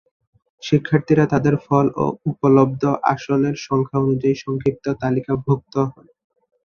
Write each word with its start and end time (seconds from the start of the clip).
শিক্ষার্থীরা 0.63 1.25
তাদের 1.25 1.55
পরীক্ষার 1.55 1.65
ফল 1.67 1.87
ও 1.95 2.05
উপলব্ধ 2.25 2.83
আসনের 3.13 3.55
সংখ্যা 3.67 3.97
অনুযায়ী 3.99 4.35
সংক্ষিপ্ত 4.35 4.85
তালিকাভুক্ত 5.01 5.75
হন। 5.83 6.05